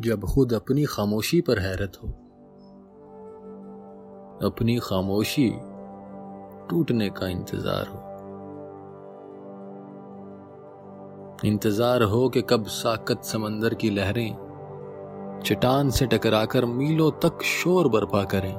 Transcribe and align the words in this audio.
जब 0.00 0.24
खुद 0.24 0.52
अपनी 0.52 0.84
खामोशी 0.84 1.40
पर 1.40 1.58
हैरत 1.58 1.92
हो। 2.02 2.08
अपनी 4.46 4.78
खामोशी 4.78 5.48
टूटने 6.70 7.08
का 7.10 7.28
इंतज़ार 7.28 7.88
हो। 7.88 7.98
इंतज़ार 11.44 12.02
हो 12.02 12.28
कि 12.28 12.42
कब 12.42 12.66
साकत 12.66 13.24
समंदर 13.24 13.74
की 13.74 13.90
लहरें 13.90 14.30
चट्टान 15.44 15.90
से 15.90 16.06
टकराकर 16.06 16.64
मीलों 16.64 17.10
तक 17.24 17.42
शोर 17.42 17.88
बर्पा 17.88 18.22
करें। 18.24 18.54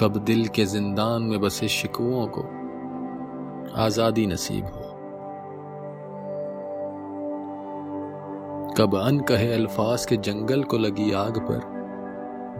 कब 0.00 0.22
दिल 0.26 0.46
के 0.48 0.64
जिंदान 0.64 1.22
में 1.22 1.40
बसे 1.40 1.68
शिकुओं 1.68 2.26
को 2.26 2.42
आज़ादी 3.76 4.26
नसीब 4.26 4.64
हो। 4.64 4.79
कब 8.76 8.96
अन 8.96 9.20
कहे 9.20 9.52
अल्फाज 9.52 10.06
के 10.06 10.16
जंगल 10.16 10.62
को 10.62 10.78
लगी 10.78 11.12
आग 11.12 11.38
पर 11.38 11.60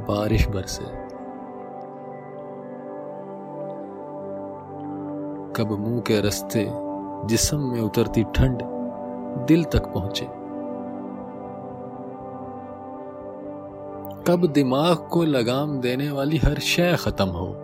बारिश 0.08 0.48
बरसे। 0.48 0.84
कब 5.56 5.76
मुँह 5.80 6.00
के 6.00 6.20
रस्ते 6.20 6.70
जिसम 7.26 7.60
में 7.60 7.80
उतरती 7.80 8.24
ठंड 8.24 8.58
दिल 9.46 9.64
तक 9.64 9.86
पहुँचे। 9.86 10.24
कब 14.28 14.46
दिमाग 14.46 14.96
को 14.96 15.22
लगाम 15.22 15.80
देने 15.80 16.10
वाली 16.10 16.36
हर 16.36 16.58
शय 16.58 16.96
खत्म 17.00 17.26
हो। 17.26 17.54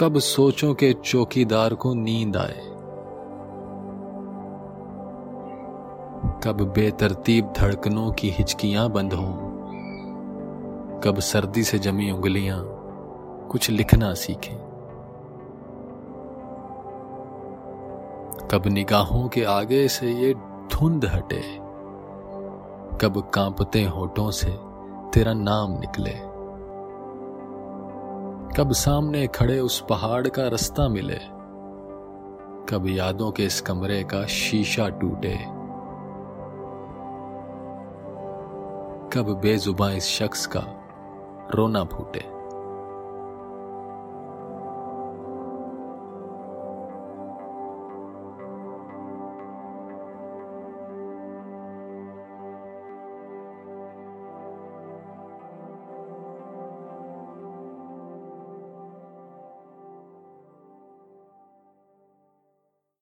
कब 0.00 0.18
सोचों 0.18 0.74
के 0.74 0.92
चौकीदार 0.92 1.74
को 1.74 1.94
नींद 1.94 2.36
आए। 2.36 2.73
कब 6.42 6.72
बेतरतीब 6.74 7.52
धड़कनों 7.56 8.12
की 8.12 8.30
हिचकियाँ 8.30 8.90
बंद 8.90 9.12
हों। 9.12 9.54
कब 11.00 11.18
सर्दी 11.18 11.64
से 11.64 11.78
जमी 11.78 12.10
उंगलियाँ 12.10 12.64
कुछ 13.50 13.70
लिखना 13.70 14.14
सीखें। 14.14 14.56
कब 18.50 18.62
निगाहों 18.66 19.28
के 19.28 19.44
आगे 19.44 19.88
से 19.88 20.12
ये 20.12 20.34
धुंध 20.72 21.04
हटे। 21.04 21.42
कब 23.00 23.30
कांपते 23.34 23.84
होठों 23.84 24.30
से 24.30 24.58
तेरा 25.14 25.32
नाम 25.32 25.70
निकले। 25.70 26.34
कब 28.56 28.72
सामने 28.72 29.26
खड़े 29.26 29.60
उस 29.60 29.84
पहाड़ 29.90 30.28
का 30.28 30.48
रास्ता 30.48 30.88
मिले। 30.88 31.20
कब 32.68 32.84
यादों 32.86 33.30
के 33.30 33.44
इस 33.44 33.60
कमरे 33.60 34.04
का 34.04 34.26
शीशा 34.26 34.88
टूटे। 34.88 35.53
कब 39.14 39.28
बेजुबा 39.40 39.90
इस 39.92 40.04
शख्स 40.04 40.46
का 40.46 40.60
रोना 41.54 41.84
फूटे। 41.84 42.33